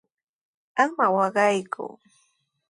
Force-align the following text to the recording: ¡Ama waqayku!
¡Ama 0.83 1.05
waqayku! 1.15 1.85